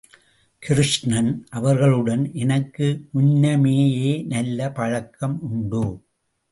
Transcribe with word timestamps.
கிருஷ்ணன் 0.63 1.45
அவர்களுடன் 1.49 2.31
எனக்கு 2.33 3.07
முன்னமேயே 3.11 4.23
நல்ல 4.27 4.71
பழக்கம் 4.71 5.41
உண்டு. 5.41 6.03